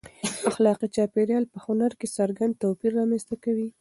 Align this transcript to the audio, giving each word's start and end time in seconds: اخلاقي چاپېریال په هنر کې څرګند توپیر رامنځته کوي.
اخلاقي 0.49 0.87
چاپېریال 0.95 1.43
په 1.53 1.57
هنر 1.65 1.91
کې 1.99 2.07
څرګند 2.17 2.59
توپیر 2.61 2.91
رامنځته 2.99 3.35
کوي. 3.43 3.67